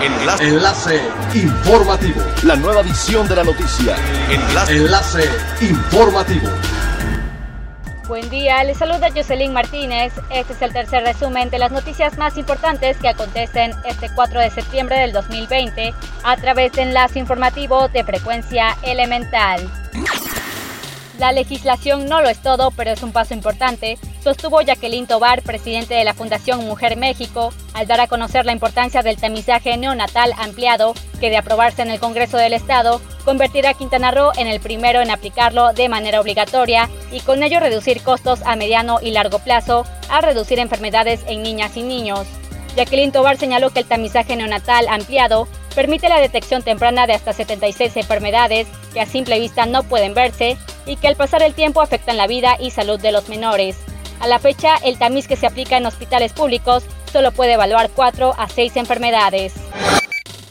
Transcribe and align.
Enlace. 0.00 0.44
Enlace 0.44 1.00
informativo. 1.34 2.22
La 2.44 2.54
nueva 2.54 2.82
edición 2.82 3.26
de 3.26 3.34
la 3.34 3.42
noticia. 3.42 3.96
Enlace. 4.30 4.76
Enlace 4.76 5.24
informativo. 5.60 6.48
Buen 8.06 8.30
día, 8.30 8.62
les 8.62 8.78
saluda 8.78 9.08
Jocelyn 9.12 9.52
Martínez. 9.52 10.12
Este 10.30 10.52
es 10.52 10.62
el 10.62 10.72
tercer 10.72 11.02
resumen 11.02 11.50
de 11.50 11.58
las 11.58 11.72
noticias 11.72 12.16
más 12.16 12.38
importantes 12.38 12.96
que 12.98 13.08
acontecen 13.08 13.72
este 13.84 14.08
4 14.14 14.40
de 14.40 14.50
septiembre 14.50 15.00
del 15.00 15.12
2020 15.12 15.92
a 16.22 16.36
través 16.36 16.72
de 16.72 16.82
enlace 16.82 17.18
informativo 17.18 17.88
de 17.88 18.04
frecuencia 18.04 18.76
elemental. 18.82 19.68
La 21.18 21.32
legislación 21.32 22.06
no 22.06 22.22
lo 22.22 22.28
es 22.28 22.40
todo, 22.40 22.70
pero 22.70 22.92
es 22.92 23.02
un 23.02 23.10
paso 23.10 23.34
importante, 23.34 23.98
sostuvo 24.28 24.60
Jacqueline 24.60 25.06
Tobar, 25.06 25.40
presidente 25.40 25.94
de 25.94 26.04
la 26.04 26.12
Fundación 26.12 26.62
Mujer 26.66 26.98
México, 26.98 27.50
al 27.72 27.86
dar 27.86 28.02
a 28.02 28.08
conocer 28.08 28.44
la 28.44 28.52
importancia 28.52 29.02
del 29.02 29.16
tamizaje 29.16 29.74
neonatal 29.78 30.34
ampliado, 30.36 30.92
que 31.18 31.30
de 31.30 31.38
aprobarse 31.38 31.80
en 31.80 31.90
el 31.90 31.98
Congreso 31.98 32.36
del 32.36 32.52
Estado, 32.52 33.00
convertirá 33.24 33.70
a 33.70 33.74
Quintana 33.74 34.10
Roo 34.10 34.32
en 34.36 34.46
el 34.46 34.60
primero 34.60 35.00
en 35.00 35.10
aplicarlo 35.10 35.72
de 35.72 35.88
manera 35.88 36.20
obligatoria 36.20 36.90
y 37.10 37.20
con 37.20 37.42
ello 37.42 37.58
reducir 37.58 38.02
costos 38.02 38.40
a 38.44 38.54
mediano 38.54 38.98
y 39.00 39.12
largo 39.12 39.38
plazo, 39.38 39.86
a 40.10 40.20
reducir 40.20 40.58
enfermedades 40.58 41.20
en 41.26 41.42
niñas 41.42 41.78
y 41.78 41.82
niños. 41.82 42.26
Jacqueline 42.76 43.12
Tobar 43.12 43.38
señaló 43.38 43.70
que 43.70 43.80
el 43.80 43.86
tamizaje 43.86 44.36
neonatal 44.36 44.88
ampliado 44.88 45.48
permite 45.74 46.10
la 46.10 46.20
detección 46.20 46.62
temprana 46.62 47.06
de 47.06 47.14
hasta 47.14 47.32
76 47.32 47.96
enfermedades 47.96 48.68
que 48.92 49.00
a 49.00 49.06
simple 49.06 49.40
vista 49.40 49.64
no 49.64 49.84
pueden 49.84 50.12
verse 50.12 50.58
y 50.84 50.96
que 50.96 51.08
al 51.08 51.16
pasar 51.16 51.42
el 51.42 51.54
tiempo 51.54 51.80
afectan 51.80 52.18
la 52.18 52.26
vida 52.26 52.58
y 52.60 52.72
salud 52.72 53.00
de 53.00 53.12
los 53.12 53.30
menores. 53.30 53.78
A 54.20 54.26
la 54.26 54.38
fecha, 54.38 54.76
el 54.84 54.98
tamiz 54.98 55.28
que 55.28 55.36
se 55.36 55.46
aplica 55.46 55.76
en 55.76 55.86
hospitales 55.86 56.32
públicos 56.32 56.84
solo 57.12 57.32
puede 57.32 57.52
evaluar 57.52 57.90
4 57.94 58.34
a 58.36 58.48
6 58.48 58.76
enfermedades. 58.76 59.54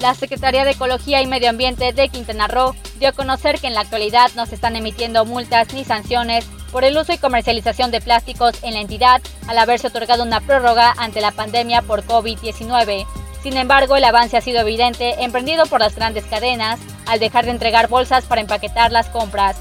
La 0.00 0.14
Secretaría 0.14 0.64
de 0.64 0.72
Ecología 0.72 1.20
y 1.22 1.26
Medio 1.26 1.50
Ambiente 1.50 1.92
de 1.92 2.08
Quintana 2.08 2.46
Roo 2.46 2.76
dio 3.00 3.08
a 3.08 3.12
conocer 3.12 3.58
que 3.58 3.66
en 3.66 3.74
la 3.74 3.80
actualidad 3.80 4.30
no 4.36 4.46
se 4.46 4.54
están 4.54 4.76
emitiendo 4.76 5.24
multas 5.24 5.72
ni 5.74 5.84
sanciones 5.84 6.44
por 6.70 6.84
el 6.84 6.96
uso 6.96 7.12
y 7.12 7.18
comercialización 7.18 7.90
de 7.90 8.00
plásticos 8.00 8.62
en 8.62 8.74
la 8.74 8.80
entidad 8.80 9.20
al 9.48 9.58
haberse 9.58 9.88
otorgado 9.88 10.22
una 10.22 10.40
prórroga 10.40 10.94
ante 10.98 11.20
la 11.20 11.32
pandemia 11.32 11.82
por 11.82 12.04
COVID-19. 12.04 13.06
Sin 13.42 13.56
embargo, 13.56 13.96
el 13.96 14.04
avance 14.04 14.36
ha 14.36 14.40
sido 14.40 14.60
evidente 14.60 15.22
emprendido 15.24 15.66
por 15.66 15.80
las 15.80 15.96
grandes 15.96 16.24
cadenas 16.24 16.78
al 17.06 17.18
dejar 17.18 17.46
de 17.46 17.52
entregar 17.52 17.88
bolsas 17.88 18.24
para 18.24 18.40
empaquetar 18.40 18.92
las 18.92 19.08
compras. 19.08 19.56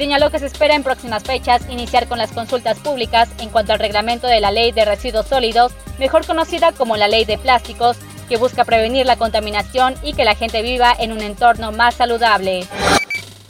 Señaló 0.00 0.30
que 0.30 0.38
se 0.38 0.46
espera 0.46 0.74
en 0.74 0.82
próximas 0.82 1.24
fechas 1.24 1.60
iniciar 1.68 2.08
con 2.08 2.16
las 2.16 2.32
consultas 2.32 2.78
públicas 2.78 3.28
en 3.38 3.50
cuanto 3.50 3.74
al 3.74 3.78
reglamento 3.78 4.28
de 4.28 4.40
la 4.40 4.50
Ley 4.50 4.72
de 4.72 4.86
Residuos 4.86 5.26
Sólidos, 5.26 5.72
mejor 5.98 6.24
conocida 6.24 6.72
como 6.72 6.96
la 6.96 7.06
Ley 7.06 7.26
de 7.26 7.36
Plásticos, 7.36 7.98
que 8.26 8.38
busca 8.38 8.64
prevenir 8.64 9.04
la 9.04 9.16
contaminación 9.16 9.94
y 10.02 10.14
que 10.14 10.24
la 10.24 10.34
gente 10.34 10.62
viva 10.62 10.96
en 10.98 11.12
un 11.12 11.20
entorno 11.20 11.70
más 11.70 11.96
saludable. 11.96 12.66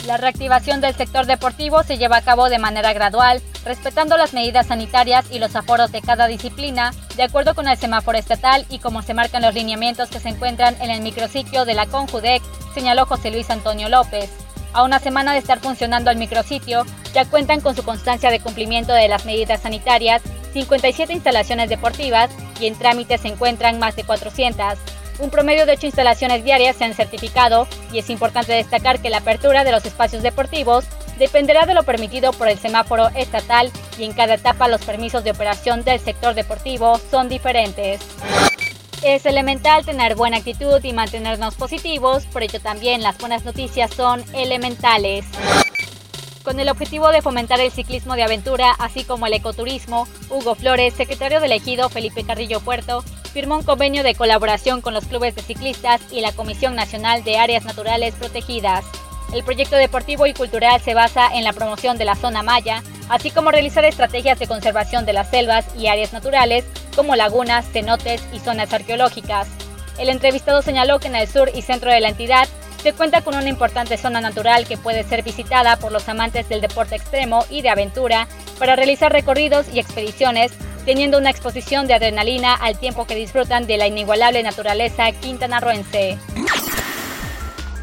La 0.09 0.17
reactivación 0.17 0.81
del 0.81 0.97
sector 0.97 1.27
deportivo 1.27 1.85
se 1.85 1.99
lleva 1.99 2.17
a 2.17 2.23
cabo 2.23 2.49
de 2.49 2.59
manera 2.59 2.93
gradual, 2.93 3.41
respetando 3.65 4.17
las 4.17 4.33
medidas 4.33 4.67
sanitarias 4.67 5.27
y 5.31 5.39
los 5.39 5.55
aforos 5.55 5.93
de 5.93 6.03
cada 6.03 6.27
disciplina, 6.27 6.93
de 7.15 7.23
acuerdo 7.23 7.55
con 7.55 7.69
el 7.69 7.79
semáforo 7.79 8.19
estatal 8.19 8.67
y 8.69 8.81
como 8.81 9.03
se 9.03 9.15
marcan 9.15 9.43
los 9.43 9.55
lineamientos 9.55 10.09
que 10.09 10.19
se 10.19 10.31
encuentran 10.31 10.75
en 10.83 10.91
el 10.91 11.01
micrositio 11.01 11.65
de 11.65 11.75
la 11.75 11.87
Conjudec, 11.87 12.43
señaló 12.75 13.07
José 13.07 13.31
Luis 13.31 13.49
Antonio 13.51 13.89
López. 13.89 14.50
A 14.73 14.85
una 14.85 15.01
semana 15.01 15.33
de 15.33 15.39
estar 15.39 15.59
funcionando 15.59 16.11
el 16.11 16.17
micrositio, 16.17 16.85
ya 17.13 17.25
cuentan 17.25 17.61
con 17.61 17.75
su 17.75 17.83
constancia 17.83 18.31
de 18.31 18.41
cumplimiento 18.41 18.93
de 18.93 19.09
las 19.09 19.25
medidas 19.25 19.63
sanitarias 19.63 20.23
57 20.53 21.13
instalaciones 21.13 21.69
deportivas 21.69 22.31
y 22.61 22.67
en 22.67 22.77
trámite 22.77 23.19
se 23.19 23.29
encuentran 23.29 23.79
más 23.79 23.97
de 23.97 24.05
400. 24.05 24.79
Un 25.19 25.31
promedio 25.31 25.67
de 25.67 25.73
8 25.73 25.87
instalaciones 25.87 26.45
diarias 26.45 26.77
se 26.77 26.85
han 26.85 26.95
certificado 26.95 27.67
y 27.93 27.99
es 27.99 28.11
importante 28.11 28.53
destacar 28.53 29.01
que 29.01 29.11
la 29.11 29.19
apertura 29.19 29.65
de 29.65 29.73
los 29.73 29.85
espacios 29.85 30.23
deportivos 30.23 30.85
dependerá 31.19 31.67
de 31.67 31.75
lo 31.75 31.83
permitido 31.83 32.33
por 32.33 32.49
el 32.49 32.59
semáforo 32.59 33.09
estatal 33.11 33.71
y 33.99 34.05
en 34.05 34.13
cada 34.13 34.35
etapa 34.35 34.69
los 34.69 34.83
permisos 34.83 35.23
de 35.23 35.33
operación 35.33 35.85
del 35.85 36.01
sector 36.01 36.35
deportivo 36.35 36.99
son 37.11 37.29
diferentes. 37.29 38.01
Es 39.03 39.25
elemental 39.25 39.87
tener 39.87 40.15
buena 40.15 40.37
actitud 40.37 40.85
y 40.85 40.93
mantenernos 40.93 41.55
positivos, 41.55 42.27
por 42.27 42.43
ello 42.43 42.61
también 42.61 43.03
las 43.03 43.17
buenas 43.17 43.47
noticias 43.47 43.91
son 43.95 44.23
elementales. 44.35 45.25
Con 46.43 46.61
el 46.61 46.69
objetivo 46.69 47.09
de 47.09 47.23
fomentar 47.23 47.61
el 47.61 47.71
ciclismo 47.71 48.15
de 48.15 48.25
aventura, 48.25 48.73
así 48.79 49.05
como 49.05 49.27
el 49.27 49.33
ecoturismo, 49.33 50.07
Hugo 50.29 50.55
Flores, 50.55 50.93
secretario 50.93 51.41
del 51.41 51.53
ejido 51.53 51.89
Felipe 51.89 52.25
Carrillo 52.25 52.61
Puerto, 52.61 53.03
firmó 53.33 53.57
un 53.57 53.63
convenio 53.63 54.03
de 54.03 54.15
colaboración 54.15 54.83
con 54.83 54.93
los 54.93 55.07
clubes 55.07 55.35
de 55.35 55.43
ciclistas 55.43 56.03
y 56.11 56.21
la 56.21 56.33
Comisión 56.33 56.77
Nacional 56.77 57.25
de 57.25 57.39
Áreas 57.39 57.65
Naturales 57.65 58.15
Protegidas. 58.17 58.85
El 59.33 59.45
proyecto 59.45 59.77
deportivo 59.77 60.27
y 60.27 60.35
cultural 60.35 60.79
se 60.81 60.93
basa 60.93 61.31
en 61.33 61.45
la 61.45 61.55
promoción 61.55 61.97
de 61.97 62.05
la 62.05 62.17
zona 62.17 62.43
maya, 62.43 62.83
así 63.09 63.31
como 63.31 63.51
realizar 63.51 63.85
estrategias 63.87 64.39
de 64.39 64.47
conservación 64.47 65.07
de 65.07 65.15
las 65.15 65.31
selvas 65.31 65.67
y 65.79 65.87
áreas 65.87 66.13
naturales 66.13 66.65
como 66.95 67.17
lagunas, 67.17 67.67
cenotes 67.73 68.23
y 68.33 68.39
zonas 68.39 68.73
arqueológicas. 68.73 69.49
El 69.99 70.09
entrevistado 70.09 70.63
señaló 70.63 70.99
que 70.99 71.09
en 71.09 71.17
el 71.17 71.29
sur 71.29 71.51
y 71.55 71.63
centro 71.63 71.91
de 71.91 72.01
la 72.01 72.09
entidad 72.09 72.49
se 72.83 72.93
cuenta 72.95 73.23
con 73.23 73.35
una 73.35 73.49
importante 73.49 73.99
zona 73.99 74.21
natural 74.21 74.67
que 74.67 74.79
puede 74.79 75.05
ser 75.05 75.23
visitada 75.23 75.77
por 75.77 75.93
los 75.93 76.09
amantes 76.09 76.49
del 76.49 76.63
deporte 76.63 76.97
extremo 76.97 77.45
y 77.51 77.61
de 77.63 77.69
aventura 77.69 78.27
para 78.59 78.77
realizar 78.77 79.13
recorridos 79.13 79.67
y 79.73 79.79
expediciones, 79.81 80.53
teniendo 80.87 81.19
una 81.19 81.31
exposición 81.31 81.87
de 81.87 81.95
adrenalina 81.95 82.55
al 82.55 82.79
tiempo 82.79 83.07
que 83.07 83.15
disfrutan 83.15 83.67
de 83.67 83.77
la 83.77 83.87
inigualable 83.87 84.43
naturaleza 84.43 85.13
quintanarroense. 85.13 86.19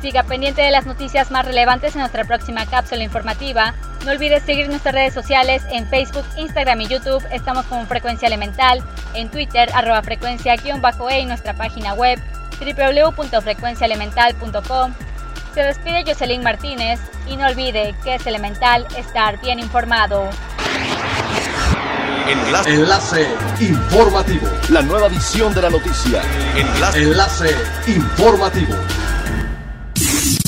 Siga 0.01 0.23
pendiente 0.23 0.61
de 0.61 0.71
las 0.71 0.85
noticias 0.85 1.31
más 1.31 1.45
relevantes 1.45 1.95
en 1.95 2.01
nuestra 2.01 2.23
próxima 2.23 2.65
cápsula 2.65 3.03
informativa. 3.03 3.73
No 4.05 4.11
olvides 4.11 4.43
seguir 4.43 4.69
nuestras 4.69 4.93
redes 4.93 5.13
sociales 5.13 5.63
en 5.71 5.87
Facebook, 5.87 6.25
Instagram 6.37 6.79
y 6.81 6.87
YouTube. 6.87 7.25
Estamos 7.31 7.65
como 7.65 7.85
Frecuencia 7.87 8.27
Elemental, 8.27 8.83
en 9.13 9.29
Twitter, 9.29 9.69
arroba 9.73 10.01
frecuencia-e 10.03 11.19
y 11.19 11.25
nuestra 11.25 11.53
página 11.55 11.93
web 11.93 12.21
www.frecuenciaelemental.com. 12.59 14.93
Se 15.53 15.63
despide 15.63 16.03
Jocelyn 16.05 16.43
Martínez 16.43 16.99
y 17.27 17.35
no 17.35 17.47
olvide 17.47 17.95
que 18.03 18.15
es 18.15 18.25
elemental 18.27 18.85
estar 18.95 19.41
bien 19.41 19.59
informado. 19.59 20.29
Enlace. 22.27 22.73
Enlace 22.73 23.27
informativo. 23.61 24.47
La 24.69 24.81
nueva 24.81 25.07
edición 25.07 25.53
de 25.53 25.61
la 25.61 25.69
noticia. 25.69 26.21
Enlace. 26.55 27.01
Enlace 27.01 27.55
informativo. 27.87 28.75